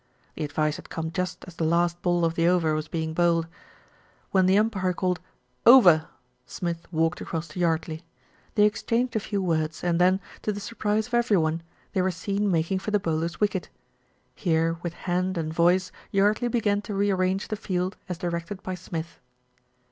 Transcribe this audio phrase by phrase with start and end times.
[0.33, 3.45] The advice had come just as the last ball of the over was being bowled.
[4.31, 5.19] When the umpire called
[5.63, 6.07] "Over,"
[6.47, 8.01] Smith walked across to Yardley.
[8.55, 11.61] They exchanged a few words and then, to the surprise of every one,
[11.93, 13.69] they were seen making for the bowler's wicket.
[14.33, 19.19] Here, with hand and voice Yardley began to rearrange the field as directed by Smith.